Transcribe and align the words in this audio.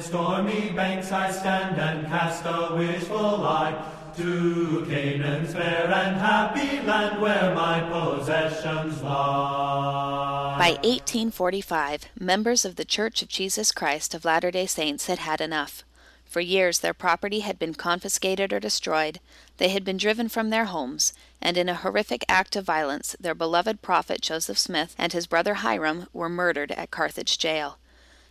Stormy 0.00 0.70
banks 0.70 1.12
I 1.12 1.30
stand 1.30 1.78
and 1.78 2.06
cast 2.06 2.44
a 2.44 2.74
wishful 2.74 3.44
eye 3.46 3.74
to 4.16 4.86
Canaan's 4.88 5.52
fair 5.52 5.92
and 5.92 6.16
happy 6.16 6.80
land 6.86 7.20
where 7.20 7.54
my 7.54 7.80
possessions 7.80 9.02
lie. 9.02 10.56
By 10.58 10.70
1845, 10.82 12.06
members 12.18 12.64
of 12.64 12.76
the 12.76 12.84
Church 12.84 13.22
of 13.22 13.28
Jesus 13.28 13.72
Christ 13.72 14.14
of 14.14 14.24
Latter 14.24 14.50
day 14.50 14.66
Saints 14.66 15.06
had 15.06 15.18
had 15.18 15.40
enough. 15.40 15.82
For 16.24 16.40
years 16.40 16.78
their 16.80 16.94
property 16.94 17.40
had 17.40 17.58
been 17.58 17.74
confiscated 17.74 18.52
or 18.52 18.60
destroyed, 18.60 19.20
they 19.58 19.68
had 19.68 19.84
been 19.84 19.96
driven 19.96 20.28
from 20.28 20.50
their 20.50 20.64
homes, 20.66 21.12
and 21.40 21.56
in 21.56 21.68
a 21.68 21.74
horrific 21.74 22.24
act 22.28 22.56
of 22.56 22.64
violence 22.64 23.14
their 23.20 23.34
beloved 23.34 23.82
prophet 23.82 24.20
Joseph 24.20 24.58
Smith 24.58 24.94
and 24.98 25.12
his 25.12 25.26
brother 25.26 25.54
Hyrum 25.54 26.08
were 26.12 26.28
murdered 26.28 26.72
at 26.72 26.90
Carthage 26.90 27.38
jail. 27.38 27.78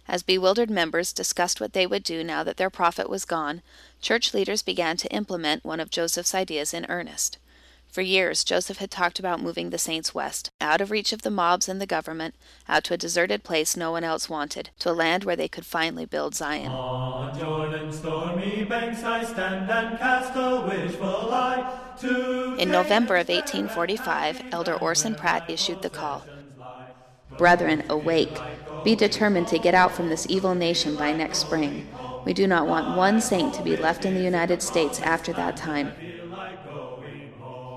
As 0.08 0.24
bewildered 0.24 0.70
members 0.70 1.14
discussed 1.14 1.62
what 1.62 1.74
they 1.74 1.88
would 1.88 2.04
do 2.04 2.24
now 2.24 2.44
that 2.44 2.58
their 2.58 2.70
prophet 2.70 3.10
was 3.10 3.26
gone, 3.26 3.62
church 4.02 4.34
leaders 4.34 4.62
began 4.62 4.98
to 4.98 5.12
implement 5.14 5.64
one 5.64 5.80
of 5.80 5.90
Joseph's 5.90 6.36
ideas 6.36 6.74
in 6.74 6.86
earnest. 6.90 7.38
For 7.94 8.02
years, 8.02 8.44
Joseph 8.44 8.80
had 8.80 8.90
talked 8.90 9.20
about 9.20 9.40
moving 9.40 9.70
the 9.70 9.78
saints 9.78 10.16
west, 10.16 10.50
out 10.60 10.82
of 10.82 10.90
reach 10.90 11.14
of 11.14 11.22
the 11.22 11.30
mobs 11.30 11.70
and 11.70 11.80
the 11.80 11.86
government, 11.86 12.34
out 12.68 12.84
to 12.86 12.96
a 12.96 12.98
deserted 12.98 13.44
place 13.44 13.78
no 13.78 13.92
one 13.92 14.04
else 14.04 14.28
wanted, 14.28 14.72
to 14.80 14.90
a 14.90 14.94
land 14.94 15.26
where 15.26 15.36
they 15.36 15.48
could 15.48 15.64
finally 15.64 16.06
build 16.06 16.34
Zion. 16.34 16.72
On 16.72 17.40
Jordan's 17.40 18.00
stormy 18.00 18.64
banks 18.64 19.04
I 19.04 19.24
stand 19.24 19.70
and 19.70 20.00
cast 20.00 20.34
a 20.36 20.62
wishful 20.62 21.32
eye 21.32 21.80
to 22.02 22.56
In 22.56 22.72
November 22.72 23.16
of 23.16 23.30
1845, 23.30 24.42
Elder 24.52 24.76
Orson 24.76 25.14
Pratt 25.14 25.44
issued 25.48 25.84
the 25.84 25.92
call 25.92 26.26
Brethren, 27.38 27.84
awake! 27.90 28.40
Be 28.84 28.96
determined 28.96 29.48
to 29.48 29.60
get 29.60 29.74
out 29.74 29.92
from 29.92 30.10
this 30.10 30.28
evil 30.30 30.56
nation 30.56 30.98
by 30.98 31.14
next 31.14 31.40
spring. 31.40 31.88
We 32.26 32.34
do 32.34 32.48
not 32.48 32.68
want 32.68 32.98
one 32.98 33.22
saint 33.22 33.54
to 33.54 33.64
be 33.64 33.78
left 33.78 34.04
in 34.04 34.14
the 34.14 34.22
United 34.22 34.62
States 34.62 35.00
after 35.00 35.32
that 35.34 35.56
time. 35.56 35.94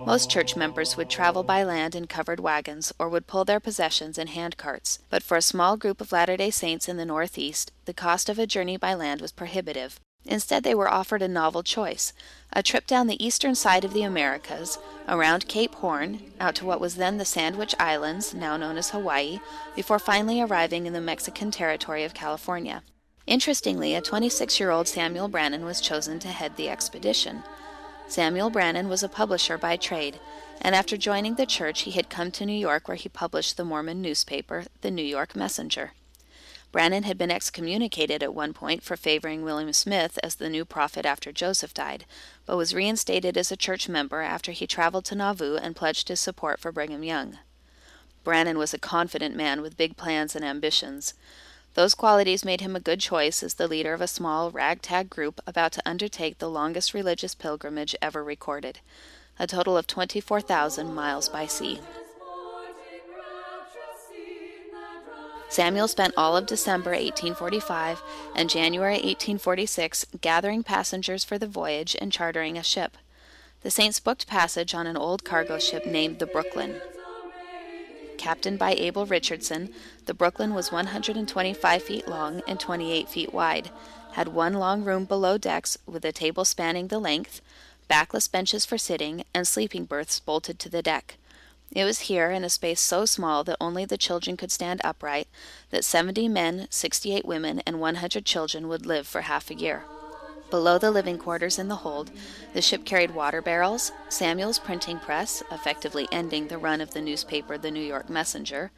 Most 0.05 0.31
church 0.31 0.57
members 0.57 0.97
would 0.97 1.09
travel 1.09 1.43
by 1.43 1.65
land 1.65 1.95
in 1.95 2.07
covered 2.07 2.41
wagons 2.41 2.93
or 2.99 3.09
would 3.09 3.27
pull 3.27 3.45
their 3.45 3.61
possessions 3.61 4.19
in 4.19 4.29
hand 4.29 4.57
carts, 4.57 5.01
but 5.11 5.23
for 5.23 5.37
a 5.37 5.43
small 5.43 5.77
group 5.77 6.01
of 6.01 6.13
Latter 6.13 6.37
day 6.37 6.51
Saints 6.51 6.89
in 6.89 6.97
the 6.97 7.05
Northeast, 7.05 7.73
the 7.85 7.95
cost 7.95 8.29
of 8.29 8.39
a 8.39 8.47
journey 8.47 8.77
by 8.77 8.95
land 8.95 9.21
was 9.21 9.33
prohibitive. 9.33 9.99
Instead, 10.27 10.63
they 10.65 10.75
were 10.75 10.93
offered 10.93 11.23
a 11.23 11.29
novel 11.29 11.63
choice 11.63 12.13
a 12.53 12.63
trip 12.63 12.87
down 12.87 13.07
the 13.07 13.23
eastern 13.23 13.55
side 13.55 13.85
of 13.85 13.93
the 13.93 14.03
Americas, 14.03 14.79
around 15.09 15.47
Cape 15.47 15.75
Horn, 15.75 16.33
out 16.41 16.55
to 16.55 16.65
what 16.65 16.81
was 16.81 16.95
then 16.95 17.19
the 17.19 17.25
Sandwich 17.25 17.75
Islands, 17.79 18.33
now 18.33 18.57
known 18.57 18.79
as 18.79 18.91
Hawaii, 18.91 19.41
before 19.75 19.99
finally 19.99 20.41
arriving 20.41 20.87
in 20.87 20.95
the 20.95 21.01
Mexican 21.01 21.51
territory 21.51 22.03
of 22.03 22.15
California. 22.15 22.83
Interestingly, 23.27 23.95
a 23.95 24.01
26 24.01 24.59
year 24.59 24.71
old 24.71 24.89
Samuel 24.89 25.29
Brannan 25.29 25.67
was 25.67 25.83
chosen 25.83 26.19
to 26.21 26.29
head 26.29 26.57
the 26.57 26.71
expedition. 26.71 27.43
Samuel 28.09 28.51
Brannan 28.51 28.89
was 28.89 29.03
a 29.03 29.09
publisher 29.09 29.59
by 29.59 29.77
trade, 29.77 30.19
and 30.63 30.75
after 30.75 30.97
joining 30.97 31.35
the 31.35 31.45
church, 31.45 31.83
he 31.83 31.91
had 31.91 32.09
come 32.09 32.31
to 32.31 32.47
New 32.47 32.53
York 32.53 32.89
where 32.89 32.97
he 32.97 33.09
published 33.09 33.57
the 33.57 33.65
Mormon 33.65 34.01
newspaper, 34.01 34.65
the 34.81 34.91
New 34.91 35.03
York 35.05 35.37
Messenger. 35.37 35.93
Brannan 36.73 37.05
had 37.05 37.17
been 37.17 37.31
excommunicated 37.31 38.23
at 38.23 38.35
one 38.35 38.53
point 38.53 38.83
for 38.83 38.97
favoring 38.97 39.43
William 39.43 39.73
Smith 39.73 40.19
as 40.23 40.35
the 40.35 40.51
new 40.51 40.65
prophet 40.65 41.07
after 41.07 41.33
Joseph 41.33 41.73
died, 41.73 42.05
but 42.45 42.57
was 42.57 42.75
reinstated 42.75 43.37
as 43.37 43.51
a 43.51 43.57
church 43.57 43.89
member 43.89 44.21
after 44.21 44.53
he 44.53 44.67
traveled 44.67 45.05
to 45.07 45.15
Nauvoo 45.15 45.57
and 45.57 45.77
pledged 45.77 46.09
his 46.09 46.21
support 46.21 46.61
for 46.61 46.73
Brigham 46.73 47.03
Young. 47.03 47.39
Brannan 48.25 48.59
was 48.59 48.75
a 48.75 48.79
confident 48.79 49.37
man 49.37 49.63
with 49.63 49.77
big 49.77 49.97
plans 49.97 50.35
and 50.35 50.45
ambitions. 50.45 51.15
Those 51.75 51.95
qualities 51.95 52.45
made 52.45 52.61
him 52.61 52.75
a 52.75 52.81
good 52.81 53.01
choice 53.01 53.43
as 53.43 53.55
the 53.55 53.69
leader 53.69 53.95
of 53.95 54.01
a 54.01 54.09
small 54.09 54.51
ragtag 54.51 55.09
group 55.09 55.41
about 55.47 55.73
to 55.73 55.83
undertake 55.87 56.39
the 56.39 56.51
longest 56.51 56.93
religious 56.93 57.35
pilgrimage 57.35 57.95
ever 58.03 58.25
recorded, 58.25 58.81
a 59.39 59.47
total 59.47 59.77
of 59.77 59.87
24,000 59.87 60.95
miles 60.95 61.29
by 61.29 61.47
sea. 61.47 61.81
Samuel 65.49 65.89
spent 65.89 66.15
all 66.17 66.37
of 66.37 66.47
December 66.47 66.91
1845 66.91 68.03
and 68.35 68.51
January 68.51 68.95
1846 68.95 70.07
gathering 70.21 70.63
passengers 70.63 71.25
for 71.25 71.39
the 71.39 71.47
voyage 71.47 71.97
and 72.01 72.13
chartering 72.13 72.59
a 72.59 72.63
ship. 72.63 72.97
The 73.63 73.71
Saints 73.71 74.01
booked 74.01 74.27
passage 74.27 74.75
on 74.75 74.87
an 74.87 74.97
old 74.97 75.25
cargo 75.25 75.59
ship 75.59 75.87
named 75.87 76.19
the 76.19 76.27
Brooklyn. 76.27 76.81
Captained 78.19 78.59
by 78.59 78.73
Abel 78.73 79.07
Richardson, 79.07 79.73
the 80.07 80.15
Brooklyn 80.15 80.55
was 80.55 80.73
125 80.73 81.83
feet 81.83 82.09
long 82.09 82.43
and 82.49 82.59
28 82.59 83.09
feet 83.09 83.33
wide, 83.33 83.71
had 84.13 84.29
one 84.29 84.55
long 84.55 84.85
room 84.85 85.05
below 85.05 85.39
decks 85.39 85.77
with 85.87 86.05
a 86.05 86.13
table 86.13 86.45
spanning 86.45 86.89
the 86.89 86.99
length, 86.99 87.41
backless 87.89 88.29
benches 88.29 88.65
for 88.65 88.79
sitting, 88.79 89.25
and 89.35 89.47
sleeping 89.47 89.85
berths 89.85 90.19
bolted 90.19 90.59
to 90.59 90.69
the 90.69 90.83
deck. 90.83 91.17
It 91.73 91.85
was 91.85 92.01
here, 92.01 92.31
in 92.31 92.45
a 92.45 92.49
space 92.49 92.81
so 92.81 93.05
small 93.05 93.45
that 93.45 93.57
only 93.61 93.85
the 93.85 93.99
children 93.99 94.37
could 94.37 94.51
stand 94.51 94.81
upright, 94.85 95.29
that 95.71 95.85
70 95.85 96.29
men, 96.29 96.69
68 96.71 97.25
women, 97.25 97.61
and 97.67 97.81
100 97.81 98.25
children 98.25 98.69
would 98.69 98.87
live 98.87 99.07
for 99.07 99.23
half 99.23 99.51
a 99.51 99.55
year. 99.55 99.85
Below 100.49 100.79
the 100.79 100.93
living 100.93 101.19
quarters 101.19 101.59
in 101.59 101.67
the 101.67 101.77
hold, 101.77 102.13
the 102.55 102.63
ship 102.63 102.85
carried 102.85 103.15
water 103.15 103.43
barrels, 103.43 103.91
Samuel's 104.09 104.61
printing 104.61 105.01
press, 105.01 105.43
effectively 105.51 106.07
ending 106.13 106.47
the 106.47 106.57
run 106.57 106.81
of 106.81 106.93
the 106.93 107.01
newspaper 107.01 107.59
The 107.59 107.73
New 107.73 107.83
York 107.83 108.09
Messenger, 108.09 108.71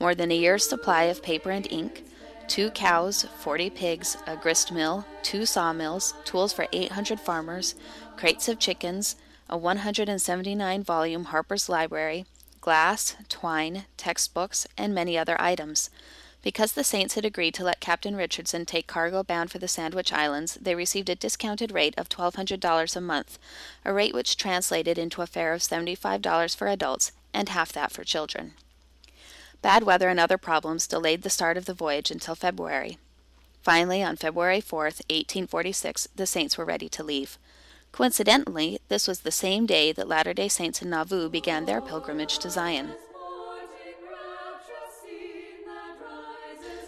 more 0.00 0.14
than 0.14 0.32
a 0.32 0.36
year's 0.36 0.68
supply 0.68 1.04
of 1.04 1.22
paper 1.22 1.50
and 1.52 1.70
ink, 1.70 2.04
two 2.48 2.70
cows, 2.70 3.24
40 3.38 3.70
pigs, 3.70 4.16
a 4.26 4.36
grist 4.36 4.72
mill, 4.72 5.06
two 5.22 5.46
sawmills, 5.46 6.14
tools 6.24 6.52
for 6.52 6.66
800 6.72 7.20
farmers, 7.20 7.76
crates 8.16 8.48
of 8.48 8.58
chickens, 8.58 9.14
a 9.48 9.56
179 9.56 10.82
volume 10.82 11.24
Harper's 11.26 11.68
Library, 11.68 12.24
glass, 12.60 13.16
twine, 13.28 13.84
textbooks, 13.96 14.66
and 14.78 14.94
many 14.94 15.18
other 15.18 15.40
items. 15.40 15.90
Because 16.42 16.72
the 16.72 16.84
Saints 16.84 17.14
had 17.14 17.24
agreed 17.24 17.54
to 17.54 17.64
let 17.64 17.80
Captain 17.80 18.16
Richardson 18.16 18.66
take 18.66 18.86
cargo 18.86 19.22
bound 19.22 19.50
for 19.50 19.58
the 19.58 19.68
Sandwich 19.68 20.12
Islands, 20.12 20.58
they 20.60 20.74
received 20.74 21.08
a 21.08 21.14
discounted 21.14 21.72
rate 21.72 21.94
of 21.96 22.08
$1,200 22.08 22.96
a 22.96 23.00
month, 23.00 23.38
a 23.84 23.92
rate 23.92 24.12
which 24.12 24.36
translated 24.36 24.98
into 24.98 25.22
a 25.22 25.26
fare 25.26 25.54
of 25.54 25.60
$75 25.60 26.54
for 26.54 26.68
adults 26.68 27.12
and 27.32 27.48
half 27.48 27.72
that 27.72 27.92
for 27.92 28.04
children. 28.04 28.52
Bad 29.62 29.84
weather 29.84 30.10
and 30.10 30.20
other 30.20 30.36
problems 30.36 30.86
delayed 30.86 31.22
the 31.22 31.30
start 31.30 31.56
of 31.56 31.64
the 31.64 31.72
voyage 31.72 32.10
until 32.10 32.34
February. 32.34 32.98
Finally, 33.62 34.02
on 34.02 34.16
February 34.16 34.60
4, 34.60 34.84
1846, 34.84 36.08
the 36.14 36.26
Saints 36.26 36.58
were 36.58 36.66
ready 36.66 36.88
to 36.90 37.02
leave. 37.02 37.38
Coincidentally, 37.94 38.80
this 38.88 39.06
was 39.06 39.20
the 39.20 39.30
same 39.30 39.66
day 39.66 39.92
that 39.92 40.08
Latter 40.08 40.34
day 40.34 40.48
Saints 40.48 40.82
in 40.82 40.90
Nauvoo 40.90 41.28
began 41.28 41.64
their 41.64 41.80
pilgrimage 41.80 42.38
to 42.40 42.50
Zion. 42.50 42.90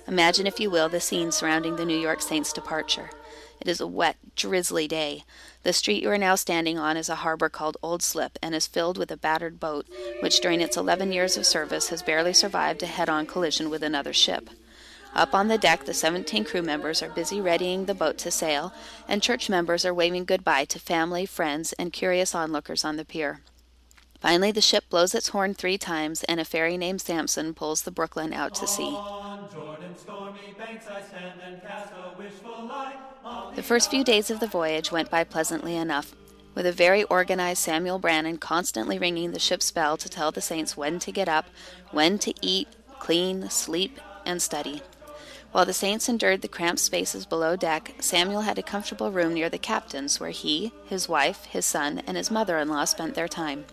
Imagine, 0.09 0.49
if 0.49 0.59
you 0.59 0.69
will, 0.69 0.89
the 0.89 0.99
scene 0.99 1.31
surrounding 1.31 1.77
the 1.77 1.84
New 1.84 1.97
York 1.97 2.21
Saints' 2.21 2.53
departure. 2.53 3.11
It 3.61 3.69
is 3.69 3.81
a 3.81 3.87
wet, 3.87 4.16
drizzly 4.34 4.89
day. 4.89 5.22
The 5.62 5.72
street 5.72 6.03
you 6.03 6.11
are 6.11 6.19
now 6.19 6.34
standing 6.34 6.77
on 6.77 6.97
is 6.97 7.09
a 7.09 7.15
harbor 7.15 7.49
called 7.49 7.77
Old 7.84 8.03
Slip 8.03 8.37
and 8.43 8.53
is 8.53 8.66
filled 8.66 8.99
with 8.99 9.12
a 9.12 9.16
battered 9.16 9.61
boat, 9.61 9.87
which 10.22 10.41
during 10.41 10.61
its 10.61 10.77
11 10.77 11.12
years 11.12 11.37
of 11.37 11.47
service 11.47 11.91
has 11.91 12.03
barely 12.03 12.33
survived 12.33 12.83
a 12.83 12.87
head 12.87 13.09
on 13.09 13.27
collision 13.27 13.71
with 13.71 13.84
another 13.84 14.12
ship. 14.12 14.50
Up 15.16 15.34
on 15.34 15.49
the 15.49 15.56
deck, 15.56 15.87
the 15.87 15.94
17 15.94 16.44
crew 16.44 16.60
members 16.60 17.03
are 17.03 17.09
busy 17.09 17.41
readying 17.41 17.87
the 17.87 17.94
boat 17.94 18.19
to 18.19 18.31
sail, 18.31 18.75
and 19.09 19.22
church 19.22 19.49
members 19.49 19.87
are 19.87 19.94
waving 19.94 20.27
goodbye 20.27 20.66
to 20.66 20.78
family, 20.78 21.25
friends, 21.25 21.72
and 21.78 21.91
curious 21.91 22.34
onlookers 22.34 22.84
on 22.84 22.97
the 22.97 23.04
pier. 23.04 23.41
Finally, 24.21 24.53
the 24.53 24.60
ship 24.60 24.84
blows 24.91 25.15
its 25.15 25.28
horn 25.28 25.54
three 25.54 25.78
times, 25.78 26.22
and 26.25 26.38
a 26.38 26.44
ferry 26.44 26.77
named 26.77 27.00
Samson 27.00 27.54
pulls 27.54 27.82
the 27.82 27.91
Brooklyn 27.91 28.34
out 28.34 28.54
to 28.56 28.66
sea. 28.66 28.94
The 33.54 33.62
first 33.62 33.91
few 33.91 34.04
days 34.04 34.30
of 34.30 34.41
the 34.41 34.47
voyage 34.47 34.92
went 34.92 35.10
by 35.10 35.24
pleasantly 35.24 35.77
enough, 35.77 36.15
with 36.54 36.66
a 36.66 36.72
very 36.72 37.04
organized 37.04 37.62
Samuel 37.62 37.98
Brannan 37.98 38.36
constantly 38.36 38.98
ringing 38.98 39.33
the 39.33 39.39
ship's 39.39 39.71
bell 39.71 39.97
to 39.97 40.10
tell 40.10 40.30
the 40.30 40.42
saints 40.42 40.77
when 40.77 40.98
to 40.98 41.10
get 41.10 41.27
up, 41.27 41.47
when 41.91 42.19
to 42.19 42.34
eat, 42.42 42.69
clean, 42.98 43.48
sleep, 43.48 43.98
and 44.27 44.42
study. 44.42 44.83
While 45.53 45.65
the 45.65 45.72
saints 45.72 46.09
endured 46.09 46.43
the 46.43 46.48
cramped 46.48 46.81
spaces 46.81 47.25
below 47.25 47.57
deck, 47.57 47.95
Samuel 48.01 48.43
had 48.43 48.59
a 48.59 48.63
comfortable 48.63 49.10
room 49.10 49.33
near 49.33 49.48
the 49.48 49.59
captain's 49.59 50.21
where 50.21 50.31
he, 50.31 50.72
his 50.84 51.09
wife, 51.09 51.47
his 51.47 51.65
son, 51.65 52.03
and 52.07 52.16
his 52.16 52.31
mother 52.31 52.59
in 52.59 52.69
law 52.69 52.84
spent 52.84 53.15
their 53.15 53.28
time. 53.28 53.65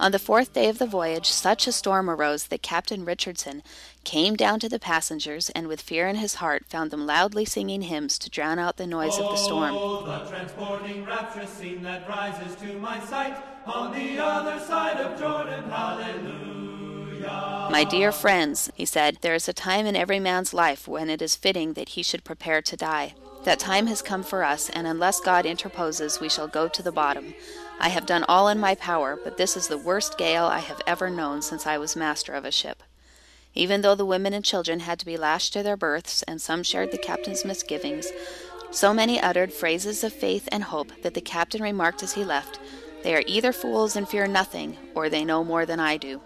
On 0.00 0.12
the 0.12 0.20
fourth 0.20 0.52
day 0.52 0.68
of 0.68 0.78
the 0.78 0.86
voyage, 0.86 1.28
such 1.28 1.66
a 1.66 1.72
storm 1.72 2.08
arose 2.08 2.46
that 2.46 2.62
Captain 2.62 3.04
Richardson 3.04 3.64
came 4.04 4.36
down 4.36 4.60
to 4.60 4.68
the 4.68 4.78
passengers 4.78 5.50
and, 5.50 5.66
with 5.66 5.80
fear 5.80 6.06
in 6.06 6.16
his 6.16 6.36
heart, 6.36 6.64
found 6.66 6.92
them 6.92 7.04
loudly 7.04 7.44
singing 7.44 7.82
hymns 7.82 8.16
to 8.20 8.30
drown 8.30 8.60
out 8.60 8.76
the 8.76 8.86
noise 8.86 9.18
of 9.18 9.28
the 9.28 9.36
storm. 9.36 9.74
Oh, 9.74 10.04
the 10.06 10.30
transporting 10.30 11.04
rapturous 11.04 11.50
scene 11.50 11.82
that 11.82 12.08
rises 12.08 12.54
to 12.56 12.78
my 12.78 13.00
sight 13.06 13.42
on 13.66 13.92
the 13.92 14.22
other 14.22 14.60
side 14.64 14.98
of 14.98 15.18
Jordan. 15.18 15.68
Hallelujah. 15.68 16.77
My 17.20 17.84
dear 17.88 18.12
friends, 18.12 18.70
he 18.74 18.84
said, 18.84 19.18
there 19.20 19.34
is 19.34 19.48
a 19.48 19.52
time 19.52 19.86
in 19.86 19.96
every 19.96 20.20
man's 20.20 20.54
life 20.54 20.86
when 20.88 21.10
it 21.10 21.20
is 21.20 21.36
fitting 21.36 21.74
that 21.74 21.90
he 21.90 22.02
should 22.02 22.24
prepare 22.24 22.62
to 22.62 22.76
die. 22.76 23.14
That 23.44 23.58
time 23.58 23.86
has 23.86 24.02
come 24.02 24.22
for 24.22 24.42
us, 24.42 24.68
and 24.70 24.86
unless 24.86 25.20
God 25.20 25.46
interposes, 25.46 26.20
we 26.20 26.28
shall 26.28 26.48
go 26.48 26.68
to 26.68 26.82
the 26.82 26.92
bottom. 26.92 27.34
I 27.80 27.88
have 27.90 28.06
done 28.06 28.24
all 28.28 28.48
in 28.48 28.58
my 28.58 28.74
power, 28.74 29.18
but 29.22 29.36
this 29.36 29.56
is 29.56 29.68
the 29.68 29.78
worst 29.78 30.18
gale 30.18 30.44
I 30.44 30.58
have 30.58 30.82
ever 30.86 31.08
known 31.08 31.42
since 31.42 31.66
I 31.66 31.78
was 31.78 31.96
master 31.96 32.32
of 32.34 32.44
a 32.44 32.50
ship. 32.50 32.82
Even 33.54 33.80
though 33.80 33.94
the 33.94 34.04
women 34.04 34.34
and 34.34 34.44
children 34.44 34.80
had 34.80 34.98
to 34.98 35.06
be 35.06 35.16
lashed 35.16 35.52
to 35.52 35.62
their 35.62 35.76
berths, 35.76 36.22
and 36.24 36.40
some 36.40 36.62
shared 36.62 36.90
the 36.90 36.98
captain's 36.98 37.44
misgivings, 37.44 38.08
so 38.70 38.92
many 38.92 39.20
uttered 39.20 39.52
phrases 39.52 40.04
of 40.04 40.12
faith 40.12 40.48
and 40.52 40.64
hope 40.64 40.92
that 41.02 41.14
the 41.14 41.20
captain 41.20 41.62
remarked 41.62 42.02
as 42.02 42.14
he 42.14 42.24
left, 42.24 42.58
They 43.02 43.14
are 43.14 43.22
either 43.26 43.52
fools 43.52 43.96
and 43.96 44.08
fear 44.08 44.26
nothing, 44.26 44.76
or 44.94 45.08
they 45.08 45.24
know 45.24 45.44
more 45.44 45.64
than 45.64 45.80
I 45.80 45.96
do. 45.96 46.20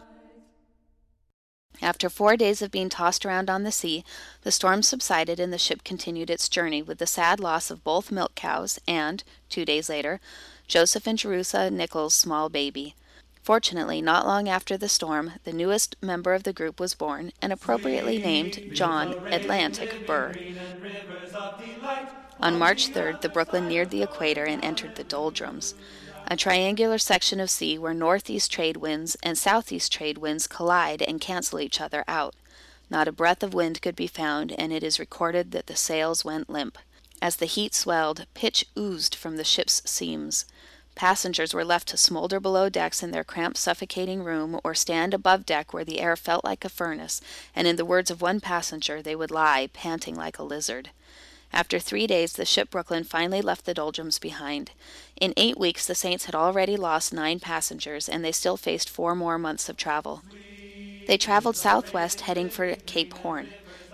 After 1.82 2.08
four 2.08 2.36
days 2.36 2.62
of 2.62 2.70
being 2.70 2.88
tossed 2.88 3.26
around 3.26 3.50
on 3.50 3.64
the 3.64 3.72
sea, 3.72 4.04
the 4.42 4.52
storm 4.52 4.84
subsided 4.84 5.40
and 5.40 5.52
the 5.52 5.58
ship 5.58 5.82
continued 5.82 6.30
its 6.30 6.48
journey 6.48 6.80
with 6.80 6.98
the 6.98 7.08
sad 7.08 7.40
loss 7.40 7.72
of 7.72 7.82
both 7.82 8.12
milk 8.12 8.36
cows 8.36 8.78
and, 8.86 9.24
two 9.50 9.64
days 9.64 9.88
later, 9.88 10.20
Joseph 10.68 11.08
and 11.08 11.18
Jerusha 11.18 11.72
Nichols' 11.72 12.14
small 12.14 12.48
baby. 12.48 12.94
Fortunately, 13.42 14.00
not 14.00 14.24
long 14.24 14.48
after 14.48 14.76
the 14.76 14.88
storm, 14.88 15.32
the 15.42 15.52
newest 15.52 15.96
member 16.00 16.34
of 16.34 16.44
the 16.44 16.52
group 16.52 16.78
was 16.78 16.94
born 16.94 17.32
and 17.42 17.52
appropriately 17.52 18.18
named 18.18 18.70
John 18.72 19.16
Atlantic 19.32 20.06
Burr. 20.06 20.34
On 22.38 22.56
March 22.56 22.92
3rd, 22.92 23.22
the 23.22 23.28
Brooklyn 23.28 23.66
neared 23.66 23.90
the 23.90 24.04
equator 24.04 24.44
and 24.44 24.64
entered 24.64 24.94
the 24.94 25.02
doldrums, 25.02 25.74
a 26.26 26.36
triangular 26.36 26.98
section 26.98 27.40
of 27.40 27.50
sea 27.50 27.78
where 27.78 27.94
northeast 27.94 28.50
trade 28.50 28.76
winds 28.76 29.16
and 29.22 29.36
southeast 29.36 29.92
trade 29.92 30.18
winds 30.18 30.46
collide 30.46 31.02
and 31.02 31.20
cancel 31.20 31.60
each 31.60 31.80
other 31.80 32.04
out. 32.08 32.34
Not 32.88 33.08
a 33.08 33.12
breath 33.12 33.42
of 33.42 33.54
wind 33.54 33.82
could 33.82 33.96
be 33.96 34.06
found, 34.06 34.52
and 34.58 34.72
it 34.72 34.82
is 34.82 34.98
recorded 34.98 35.52
that 35.52 35.66
the 35.66 35.76
sails 35.76 36.24
went 36.24 36.50
limp. 36.50 36.78
As 37.20 37.36
the 37.36 37.46
heat 37.46 37.74
swelled, 37.74 38.26
pitch 38.34 38.66
oozed 38.78 39.14
from 39.14 39.36
the 39.36 39.44
ship's 39.44 39.82
seams. 39.84 40.44
Passengers 40.94 41.54
were 41.54 41.64
left 41.64 41.88
to 41.88 41.96
smolder 41.96 42.38
below 42.38 42.68
decks 42.68 43.02
in 43.02 43.12
their 43.12 43.24
cramped, 43.24 43.56
suffocating 43.56 44.22
room, 44.22 44.60
or 44.62 44.74
stand 44.74 45.14
above 45.14 45.46
deck 45.46 45.72
where 45.72 45.84
the 45.84 46.00
air 46.00 46.16
felt 46.16 46.44
like 46.44 46.64
a 46.64 46.68
furnace, 46.68 47.20
and 47.56 47.66
in 47.66 47.76
the 47.76 47.84
words 47.84 48.10
of 48.10 48.20
one 48.20 48.40
passenger, 48.40 49.00
they 49.00 49.16
would 49.16 49.30
lie, 49.30 49.68
panting 49.72 50.14
like 50.14 50.38
a 50.38 50.42
lizard. 50.42 50.90
After 51.52 51.78
three 51.78 52.06
days, 52.06 52.32
the 52.32 52.46
ship 52.46 52.70
Brooklyn 52.70 53.04
finally 53.04 53.42
left 53.42 53.66
the 53.66 53.74
doldrums 53.74 54.18
behind. 54.18 54.70
In 55.20 55.34
eight 55.36 55.58
weeks, 55.58 55.86
the 55.86 55.94
Saints 55.94 56.24
had 56.24 56.34
already 56.34 56.76
lost 56.76 57.12
nine 57.12 57.40
passengers, 57.40 58.08
and 58.08 58.24
they 58.24 58.32
still 58.32 58.56
faced 58.56 58.88
four 58.88 59.14
more 59.14 59.38
months 59.38 59.68
of 59.68 59.76
travel. 59.76 60.22
They 61.06 61.18
traveled 61.18 61.56
southwest, 61.56 62.22
heading 62.22 62.48
for 62.48 62.74
Cape 62.86 63.12
Horn. 63.12 63.48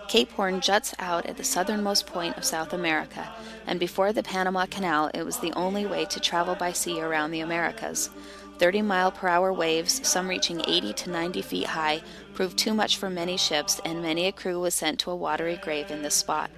Cape 0.07 0.31
Horn 0.31 0.61
juts 0.61 0.95
out 0.99 1.25
at 1.25 1.37
the 1.37 1.43
southernmost 1.43 2.07
point 2.07 2.37
of 2.37 2.45
South 2.45 2.73
America, 2.73 3.29
and 3.67 3.79
before 3.79 4.13
the 4.13 4.23
Panama 4.23 4.65
Canal, 4.65 5.11
it 5.13 5.23
was 5.23 5.37
the 5.37 5.53
only 5.53 5.85
way 5.85 6.05
to 6.05 6.19
travel 6.19 6.55
by 6.55 6.71
sea 6.71 7.01
around 7.01 7.31
the 7.31 7.41
Americas. 7.41 8.09
30 8.57 8.81
mile 8.81 9.11
per 9.11 9.27
hour 9.27 9.53
waves, 9.53 10.05
some 10.07 10.27
reaching 10.27 10.61
80 10.67 10.93
to 10.93 11.09
90 11.09 11.41
feet 11.41 11.67
high, 11.67 12.01
proved 12.33 12.57
too 12.57 12.73
much 12.73 12.97
for 12.97 13.09
many 13.09 13.37
ships, 13.37 13.79
and 13.85 14.01
many 14.01 14.27
a 14.27 14.31
crew 14.31 14.59
was 14.59 14.73
sent 14.73 14.99
to 14.99 15.11
a 15.11 15.15
watery 15.15 15.57
grave 15.57 15.91
in 15.91 16.01
this 16.01 16.15
spot. 16.15 16.49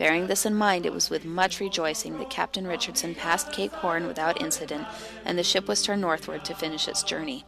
Bearing 0.00 0.28
this 0.28 0.46
in 0.46 0.54
mind, 0.54 0.86
it 0.86 0.94
was 0.94 1.10
with 1.10 1.26
much 1.26 1.60
rejoicing 1.60 2.16
that 2.16 2.30
Captain 2.30 2.66
Richardson 2.66 3.14
passed 3.14 3.52
Cape 3.52 3.74
Horn 3.74 4.06
without 4.06 4.40
incident, 4.40 4.86
and 5.26 5.38
the 5.38 5.44
ship 5.44 5.68
was 5.68 5.82
turned 5.82 6.00
northward 6.00 6.42
to 6.46 6.54
finish 6.54 6.88
its 6.88 7.02
journey. 7.02 7.44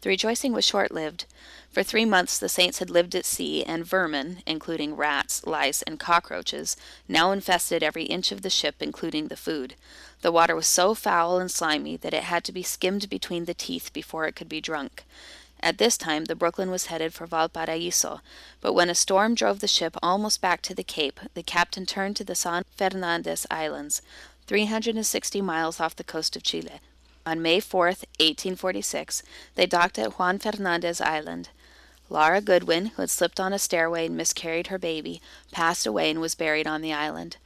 The 0.00 0.08
rejoicing 0.08 0.54
was 0.54 0.64
short 0.64 0.90
lived. 0.90 1.26
For 1.70 1.82
three 1.82 2.06
months 2.06 2.38
the 2.38 2.48
saints 2.48 2.78
had 2.78 2.88
lived 2.88 3.14
at 3.14 3.26
sea, 3.26 3.62
and 3.62 3.84
vermin, 3.84 4.38
including 4.46 4.96
rats, 4.96 5.46
lice, 5.46 5.82
and 5.82 6.00
cockroaches, 6.00 6.78
now 7.08 7.30
infested 7.30 7.82
every 7.82 8.04
inch 8.04 8.32
of 8.32 8.40
the 8.40 8.48
ship, 8.48 8.76
including 8.80 9.28
the 9.28 9.36
food. 9.36 9.74
The 10.22 10.32
water 10.32 10.56
was 10.56 10.66
so 10.66 10.94
foul 10.94 11.38
and 11.38 11.50
slimy 11.50 11.98
that 11.98 12.14
it 12.14 12.22
had 12.22 12.42
to 12.44 12.52
be 12.52 12.62
skimmed 12.62 13.10
between 13.10 13.44
the 13.44 13.52
teeth 13.52 13.92
before 13.92 14.26
it 14.26 14.34
could 14.34 14.48
be 14.48 14.62
drunk. 14.62 15.04
At 15.62 15.78
this 15.78 15.96
time 15.96 16.24
the 16.24 16.34
Brooklyn 16.34 16.72
was 16.72 16.86
headed 16.86 17.14
for 17.14 17.26
Valparaiso, 17.26 18.20
but 18.60 18.72
when 18.72 18.90
a 18.90 18.96
storm 18.96 19.36
drove 19.36 19.60
the 19.60 19.68
ship 19.68 19.96
almost 20.02 20.40
back 20.40 20.60
to 20.62 20.74
the 20.74 20.82
Cape, 20.82 21.20
the 21.34 21.42
captain 21.44 21.86
turned 21.86 22.16
to 22.16 22.24
the 22.24 22.34
San 22.34 22.64
Fernandez 22.76 23.46
Islands, 23.48 24.02
360 24.48 25.40
miles 25.40 25.78
off 25.78 25.94
the 25.94 26.02
coast 26.02 26.34
of 26.34 26.42
Chile. 26.42 26.80
On 27.24 27.40
May 27.40 27.60
4, 27.60 27.86
1846, 27.86 29.22
they 29.54 29.66
docked 29.66 30.00
at 30.00 30.18
Juan 30.18 30.40
Fernandez 30.40 31.00
Island. 31.00 31.50
Laura 32.10 32.40
Goodwin, 32.40 32.86
who 32.86 33.02
had 33.02 33.10
slipped 33.10 33.38
on 33.38 33.52
a 33.52 33.58
stairway 33.58 34.06
and 34.06 34.16
miscarried 34.16 34.66
her 34.66 34.78
baby, 34.78 35.22
passed 35.52 35.86
away 35.86 36.10
and 36.10 36.20
was 36.20 36.34
buried 36.34 36.66
on 36.66 36.82
the 36.82 36.92
island. 36.92 37.36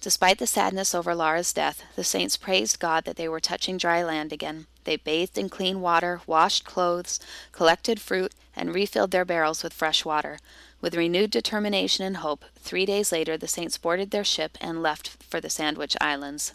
Despite 0.00 0.38
the 0.38 0.46
sadness 0.46 0.94
over 0.94 1.14
Laura's 1.14 1.52
death, 1.52 1.82
the 1.96 2.04
saints 2.04 2.36
praised 2.36 2.78
God 2.78 3.04
that 3.04 3.16
they 3.16 3.28
were 3.28 3.40
touching 3.40 3.76
dry 3.76 4.04
land 4.04 4.32
again. 4.32 4.66
They 4.84 4.96
bathed 4.96 5.38
in 5.38 5.48
clean 5.48 5.80
water, 5.80 6.20
washed 6.26 6.64
clothes, 6.64 7.18
collected 7.52 8.00
fruit, 8.00 8.32
and 8.56 8.74
refilled 8.74 9.10
their 9.10 9.24
barrels 9.24 9.62
with 9.62 9.72
fresh 9.72 10.04
water. 10.04 10.38
With 10.80 10.94
renewed 10.94 11.30
determination 11.30 12.04
and 12.04 12.18
hope, 12.18 12.44
three 12.56 12.84
days 12.84 13.10
later 13.10 13.36
the 13.36 13.48
saints 13.48 13.78
boarded 13.78 14.10
their 14.10 14.24
ship 14.24 14.58
and 14.60 14.82
left 14.82 15.22
for 15.22 15.40
the 15.40 15.50
Sandwich 15.50 15.96
Islands. 16.00 16.52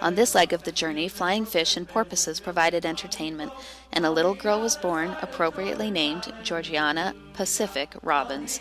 On 0.00 0.14
this 0.14 0.34
leg 0.34 0.52
of 0.52 0.64
the 0.64 0.72
journey, 0.72 1.06
flying 1.06 1.44
fish 1.44 1.76
and 1.76 1.86
porpoises 1.86 2.40
provided 2.40 2.84
entertainment, 2.84 3.52
and 3.92 4.04
a 4.04 4.10
little 4.10 4.34
girl 4.34 4.60
was 4.60 4.76
born, 4.76 5.16
appropriately 5.20 5.90
named 5.90 6.32
Georgiana 6.42 7.14
Pacific 7.34 7.94
Robbins. 8.02 8.58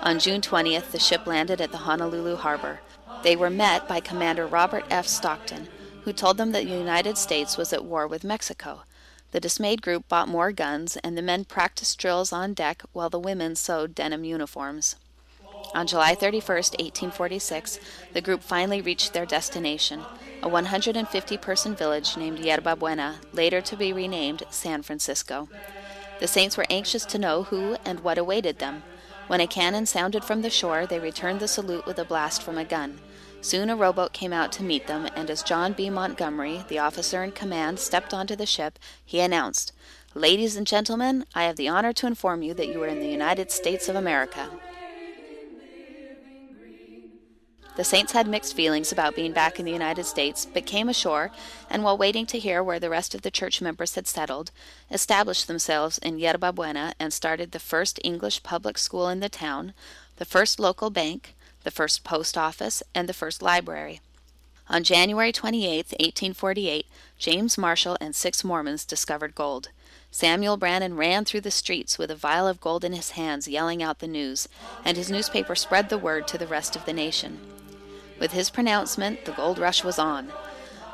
On 0.00 0.18
June 0.18 0.40
20th, 0.40 0.92
the 0.92 0.98
ship 0.98 1.26
landed 1.26 1.60
at 1.60 1.72
the 1.72 1.78
Honolulu 1.78 2.36
harbor. 2.36 2.80
They 3.22 3.36
were 3.36 3.50
met 3.50 3.86
by 3.86 4.00
Commander 4.00 4.46
Robert 4.46 4.84
F. 4.88 5.06
Stockton, 5.06 5.68
who 6.10 6.14
told 6.14 6.38
them 6.38 6.50
that 6.50 6.64
the 6.64 6.70
United 6.70 7.16
States 7.16 7.56
was 7.56 7.72
at 7.72 7.84
war 7.84 8.04
with 8.04 8.24
Mexico. 8.24 8.80
The 9.30 9.38
dismayed 9.38 9.80
group 9.80 10.08
bought 10.08 10.26
more 10.26 10.50
guns, 10.50 10.96
and 11.04 11.16
the 11.16 11.22
men 11.22 11.44
practiced 11.44 12.00
drills 12.00 12.32
on 12.32 12.52
deck 12.52 12.82
while 12.92 13.08
the 13.08 13.20
women 13.20 13.54
sewed 13.54 13.94
denim 13.94 14.24
uniforms. 14.24 14.96
On 15.72 15.86
July 15.86 16.16
31, 16.16 16.40
1846, 16.42 17.78
the 18.12 18.20
group 18.20 18.42
finally 18.42 18.80
reached 18.80 19.12
their 19.12 19.24
destination, 19.24 20.02
a 20.42 20.48
150 20.48 21.36
person 21.36 21.76
village 21.76 22.16
named 22.16 22.40
Yerba 22.40 22.74
Buena, 22.74 23.20
later 23.32 23.60
to 23.60 23.76
be 23.76 23.92
renamed 23.92 24.42
San 24.50 24.82
Francisco. 24.82 25.48
The 26.18 26.26
Saints 26.26 26.56
were 26.56 26.66
anxious 26.68 27.04
to 27.04 27.18
know 27.18 27.44
who 27.44 27.76
and 27.84 28.00
what 28.00 28.18
awaited 28.18 28.58
them. 28.58 28.82
When 29.28 29.40
a 29.40 29.46
cannon 29.46 29.86
sounded 29.86 30.24
from 30.24 30.42
the 30.42 30.50
shore, 30.50 30.86
they 30.86 30.98
returned 30.98 31.38
the 31.38 31.46
salute 31.46 31.86
with 31.86 32.00
a 32.00 32.04
blast 32.04 32.42
from 32.42 32.58
a 32.58 32.64
gun. 32.64 32.98
Soon 33.42 33.70
a 33.70 33.76
rowboat 33.76 34.12
came 34.12 34.32
out 34.34 34.52
to 34.52 34.62
meet 34.62 34.86
them, 34.86 35.08
and 35.16 35.30
as 35.30 35.42
John 35.42 35.72
B. 35.72 35.88
Montgomery, 35.88 36.64
the 36.68 36.78
officer 36.78 37.24
in 37.24 37.32
command, 37.32 37.78
stepped 37.78 38.12
onto 38.12 38.36
the 38.36 38.44
ship, 38.44 38.78
he 39.04 39.20
announced, 39.20 39.72
Ladies 40.14 40.56
and 40.56 40.66
gentlemen, 40.66 41.24
I 41.34 41.44
have 41.44 41.56
the 41.56 41.68
honor 41.68 41.92
to 41.94 42.06
inform 42.06 42.42
you 42.42 42.52
that 42.54 42.68
you 42.68 42.82
are 42.82 42.88
in 42.88 43.00
the 43.00 43.08
United 43.08 43.50
States 43.50 43.88
of 43.88 43.96
America. 43.96 44.50
The 47.76 47.84
Saints 47.84 48.12
had 48.12 48.26
mixed 48.26 48.54
feelings 48.54 48.92
about 48.92 49.16
being 49.16 49.32
back 49.32 49.58
in 49.58 49.64
the 49.64 49.72
United 49.72 50.04
States, 50.04 50.44
but 50.44 50.66
came 50.66 50.88
ashore, 50.88 51.30
and 51.70 51.82
while 51.82 51.96
waiting 51.96 52.26
to 52.26 52.38
hear 52.38 52.62
where 52.62 52.80
the 52.80 52.90
rest 52.90 53.14
of 53.14 53.22
the 53.22 53.30
church 53.30 53.62
members 53.62 53.94
had 53.94 54.06
settled, 54.06 54.50
established 54.90 55.46
themselves 55.46 55.96
in 55.98 56.18
Yerba 56.18 56.52
Buena 56.52 56.92
and 57.00 57.10
started 57.10 57.52
the 57.52 57.58
first 57.58 57.98
English 58.04 58.42
public 58.42 58.76
school 58.76 59.08
in 59.08 59.20
the 59.20 59.30
town, 59.30 59.72
the 60.16 60.26
first 60.26 60.60
local 60.60 60.90
bank, 60.90 61.34
the 61.64 61.70
first 61.70 62.04
post 62.04 62.36
office, 62.38 62.82
and 62.94 63.08
the 63.08 63.14
first 63.14 63.42
library. 63.42 64.00
On 64.68 64.84
January 64.84 65.32
28, 65.32 65.86
1848, 65.98 66.86
James 67.18 67.58
Marshall 67.58 67.96
and 68.00 68.14
six 68.14 68.44
Mormons 68.44 68.84
discovered 68.84 69.34
gold. 69.34 69.70
Samuel 70.12 70.56
Brannan 70.56 70.96
ran 70.96 71.24
through 71.24 71.40
the 71.40 71.50
streets 71.50 71.98
with 71.98 72.10
a 72.10 72.16
vial 72.16 72.46
of 72.46 72.60
gold 72.60 72.84
in 72.84 72.92
his 72.92 73.10
hands, 73.10 73.48
yelling 73.48 73.82
out 73.82 73.98
the 73.98 74.06
news, 74.06 74.48
and 74.84 74.96
his 74.96 75.10
newspaper 75.10 75.54
spread 75.54 75.88
the 75.88 75.98
word 75.98 76.28
to 76.28 76.38
the 76.38 76.46
rest 76.46 76.76
of 76.76 76.84
the 76.84 76.92
nation. 76.92 77.38
With 78.18 78.32
his 78.32 78.50
pronouncement, 78.50 79.24
the 79.24 79.32
gold 79.32 79.58
rush 79.58 79.82
was 79.82 79.98
on. 79.98 80.28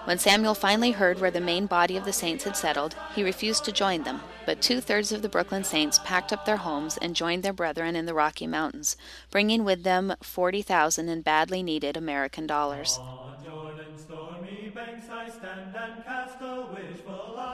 When 0.05 0.19
Samuel 0.19 0.55
finally 0.55 0.93
heard 0.93 1.19
where 1.21 1.31
the 1.31 1.41
main 1.41 1.67
body 1.67 1.97
of 1.97 2.05
the 2.05 2.13
saints 2.13 2.45
had 2.45 2.57
settled, 2.57 2.95
he 3.15 3.25
refused 3.25 3.65
to 3.65 3.73
join 3.73 4.05
them, 4.05 4.21
but 4.47 4.63
two 4.63 4.81
thirds 4.81 5.13
of 5.13 5.21
the 5.21 5.29
Brooklyn 5.29 5.65
saints 5.65 5.99
packed 6.05 6.33
up 6.33 6.47
their 6.47 6.57
homes 6.59 6.97
and 6.97 7.15
joined 7.15 7.43
their 7.43 7.53
brethren 7.53 7.97
in 7.97 8.07
the 8.07 8.15
Rocky 8.15 8.47
Mountains, 8.47 8.97
bringing 9.31 9.65
with 9.65 9.83
them 9.83 10.15
40,000 10.23 11.09
in 11.09 11.21
badly 11.21 11.63
needed 11.63 11.97
American 11.97 12.47
dollars. 12.47 12.99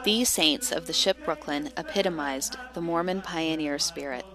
These 0.04 0.28
saints 0.28 0.72
of 0.72 0.87
the 0.87 0.92
ship 0.92 1.25
Brooklyn 1.25 1.70
epitomized 1.76 2.56
the 2.75 2.80
Mormon 2.80 3.22
pioneer 3.22 3.78
spirit. 3.78 4.26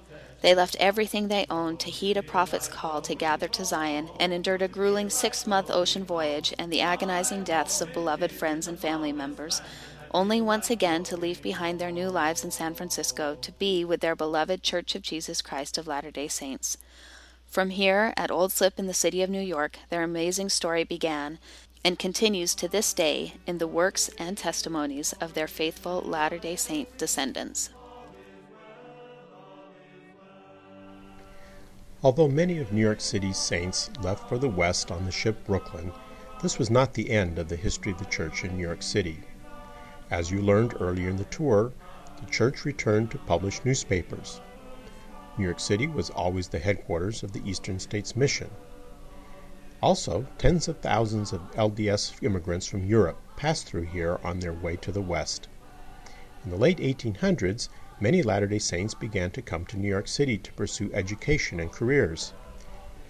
They 0.42 0.54
left 0.54 0.78
everything 0.80 1.28
they 1.28 1.46
owned 1.50 1.80
to 1.82 1.90
heed 1.90 2.16
a 2.16 2.24
prophet's 2.24 2.68
call 2.68 3.02
to 3.02 3.16
gather 3.16 3.48
to 3.50 3.66
Zion 3.66 4.10
and 4.20 4.32
endured 4.32 4.62
a 4.62 4.68
grueling 4.68 5.10
six 5.10 5.48
month 5.48 5.70
ocean 5.70 6.06
voyage 6.06 6.54
and 6.58 6.72
the 6.72 6.82
agonizing 6.82 7.44
deaths 7.44 7.82
of 7.82 7.92
beloved 7.94 8.32
friends 8.32 8.68
and 8.68 8.80
family 8.80 9.12
members. 9.12 9.62
Only 10.14 10.42
once 10.42 10.70
again 10.70 11.04
to 11.04 11.18
leave 11.18 11.42
behind 11.42 11.80
their 11.80 11.92
new 11.92 12.10
lives 12.10 12.44
in 12.44 12.52
San 12.52 12.74
Francisco 12.74 13.36
to 13.42 13.52
be 13.54 13.84
with 13.84 14.02
their 14.02 14.16
beloved 14.16 14.64
Church 14.64 14.96
of 14.96 15.02
Jesus 15.02 15.42
Christ 15.42 15.78
of 15.78 15.88
Latter 15.88 16.12
day 16.12 16.28
Saints. 16.28 16.78
From 17.48 17.70
here, 17.70 18.14
at 18.18 18.32
Old 18.32 18.52
Slip 18.52 18.78
in 18.78 18.88
the 18.88 18.94
city 18.94 19.22
of 19.22 19.30
New 19.30 19.42
York, 19.42 19.78
their 19.90 20.04
amazing 20.04 20.50
story 20.50 20.84
began 20.84 21.40
and 21.84 21.98
continues 21.98 22.54
to 22.56 22.68
this 22.68 22.94
day 22.94 23.36
in 23.46 23.58
the 23.58 23.68
works 23.68 24.10
and 24.18 24.38
testimonies 24.38 25.14
of 25.22 25.34
their 25.34 25.48
faithful 25.48 26.02
Latter 26.02 26.38
day 26.38 26.56
Saint 26.56 26.98
descendants. 26.98 27.70
Although 32.04 32.28
many 32.28 32.60
of 32.60 32.72
New 32.72 32.82
York 32.82 33.02
City's 33.02 33.38
saints 33.38 33.90
left 34.02 34.30
for 34.30 34.38
the 34.38 34.50
West 34.50 34.92
on 34.92 35.06
the 35.06 35.12
ship 35.12 35.46
Brooklyn, 35.46 35.92
this 36.42 36.60
was 36.60 36.70
not 36.70 36.94
the 36.94 37.10
end 37.10 37.40
of 37.40 37.50
the 37.50 37.56
history 37.56 37.92
of 37.92 37.98
the 37.98 38.06
church 38.06 38.44
in 38.44 38.56
New 38.56 38.62
York 38.62 38.84
City. 38.84 39.20
As 40.10 40.32
you 40.32 40.42
learned 40.42 40.74
earlier 40.80 41.10
in 41.10 41.18
the 41.18 41.26
tour, 41.26 41.74
the 42.22 42.26
church 42.28 42.64
returned 42.64 43.12
to 43.12 43.18
publish 43.20 43.66
newspapers. 43.66 44.40
New 45.38 45.44
York 45.44 45.60
City 45.60 45.88
was 45.88 46.10
always 46.10 46.48
the 46.48 46.60
headquarters 46.60 47.24
of 47.24 47.34
the 47.34 47.48
Eastern 47.48 47.78
States 47.78 48.16
Mission. 48.16 48.50
Also, 49.82 50.26
tens 50.38 50.70
of 50.70 50.80
thousands 50.80 51.34
of 51.34 51.42
LDS 51.52 52.24
immigrants 52.24 52.66
from 52.66 52.86
Europe 52.86 53.18
passed 53.36 53.68
through 53.68 53.84
here 53.84 54.18
on 54.24 54.40
their 54.40 54.54
way 54.54 54.78
to 54.78 54.94
the 54.94 55.02
West. 55.02 55.50
In 56.46 56.52
the 56.52 56.58
late 56.58 56.78
1800s, 56.78 57.68
many 58.00 58.24
Latter 58.24 58.48
day 58.48 58.60
Saints 58.60 58.94
began 58.94 59.30
to 59.32 59.42
come 59.42 59.66
to 59.66 59.78
New 59.78 59.90
York 59.90 60.08
City 60.08 60.38
to 60.38 60.54
pursue 60.54 60.90
education 60.94 61.60
and 61.60 61.70
careers. 61.70 62.32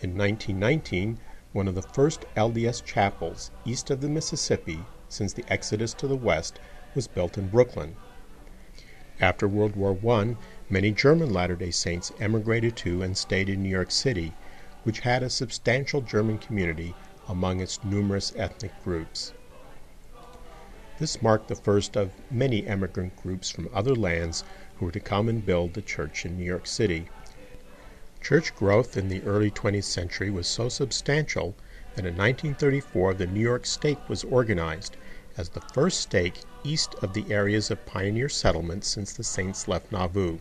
In 0.02 0.18
1919, 0.18 1.20
one 1.54 1.68
of 1.68 1.76
the 1.76 1.84
first 1.84 2.26
LDS 2.36 2.84
chapels 2.84 3.52
east 3.66 3.92
of 3.92 4.02
the 4.02 4.10
Mississippi 4.10 4.80
since 5.10 5.32
the 5.32 5.46
exodus 5.48 5.94
to 5.94 6.08
the 6.08 6.18
west 6.18 6.60
was 6.98 7.08
built 7.08 7.38
in 7.38 7.48
Brooklyn. 7.48 7.96
After 9.20 9.48
World 9.48 9.76
War 9.76 9.96
I, 10.16 10.36
many 10.68 10.92
German 10.92 11.32
Latter 11.32 11.56
day 11.56 11.70
Saints 11.70 12.12
emigrated 12.18 12.76
to 12.78 13.04
and 13.04 13.16
stayed 13.16 13.50
in 13.50 13.62
New 13.62 13.70
York 13.70 13.92
City, 13.92 14.34
which 14.84 15.02
had 15.02 15.22
a 15.22 15.30
substantial 15.30 16.02
German 16.02 16.40
community 16.40 16.96
among 17.30 17.60
its 17.60 17.84
numerous 17.84 18.34
ethnic 18.36 18.72
groups. 18.84 19.32
This 20.98 21.22
marked 21.22 21.50
the 21.50 21.56
first 21.56 21.96
of 21.96 22.14
many 22.32 22.66
emigrant 22.66 23.16
groups 23.16 23.52
from 23.52 23.70
other 23.72 23.94
lands 23.94 24.44
who 24.78 24.88
were 24.88 24.92
to 24.92 25.00
come 25.00 25.30
and 25.30 25.46
build 25.46 25.76
the 25.76 25.84
church 25.84 26.26
in 26.26 26.36
New 26.36 26.46
York 26.46 26.66
City. 26.66 27.10
Church 28.24 28.56
growth 28.56 28.98
in 28.98 29.08
the 29.08 29.22
early 29.22 29.52
20th 29.52 29.84
century 29.84 30.32
was 30.32 30.48
so 30.48 30.68
substantial 30.68 31.56
that 31.94 32.08
in 32.08 32.16
1934 32.16 33.14
the 33.14 33.28
New 33.28 33.40
York 33.40 33.68
Stake 33.68 34.10
was 34.10 34.24
organized 34.24 34.98
as 35.38 35.50
the 35.50 35.62
first 35.62 36.02
stake 36.02 36.42
east 36.68 36.96
of 37.02 37.14
the 37.14 37.32
areas 37.32 37.72
of 37.72 37.86
pioneer 37.86 38.28
settlement 38.28 38.84
since 38.84 39.14
the 39.14 39.24
Saints 39.24 39.68
left 39.68 39.92
Nauvoo. 39.92 40.40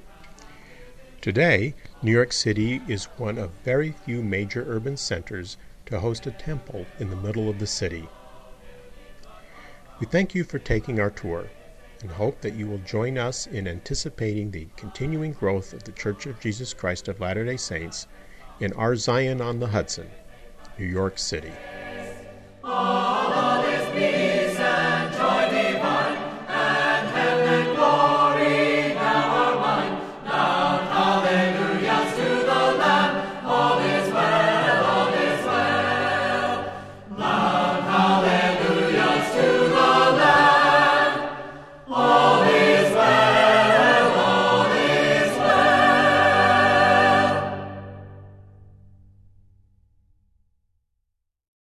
Today, 1.21 1.75
New 2.03 2.13
York 2.13 2.33
City 2.33 2.83
is 2.89 3.05
one 3.17 3.39
of 3.39 3.51
very 3.65 3.93
few 3.93 4.23
major 4.23 4.65
urban 4.69 4.97
centers 4.97 5.57
to 5.87 6.01
host 6.01 6.27
a 6.27 6.33
temple 6.33 6.87
in 6.99 7.11
the 7.11 7.17
middle 7.17 7.49
of 7.49 7.59
the 7.59 7.67
city. 7.67 8.09
We 9.99 10.07
thank 10.07 10.35
you 10.35 10.45
for 10.45 10.59
taking 10.59 11.01
our 11.01 11.11
tour 11.11 11.49
and 12.03 12.11
hope 12.11 12.41
that 12.43 12.55
you 12.55 12.67
will 12.67 12.79
join 12.79 13.17
us 13.17 13.47
in 13.47 13.67
anticipating 13.67 14.51
the 14.51 14.69
continuing 14.77 15.33
growth 15.33 15.73
of 15.73 15.85
the 15.85 15.93
Church 15.93 16.27
of 16.27 16.41
Jesus 16.41 16.75
Christ 16.75 17.09
of 17.09 17.21
Latter 17.21 17.45
day 17.45 17.57
Saints 17.57 18.07
in 18.61 18.73
our 18.75 18.97
Zion 18.97 19.41
on 19.41 19.61
the 19.61 19.69
Hudson, 19.69 20.11
New 20.79 20.87
York 20.87 21.19
City. 21.19 21.53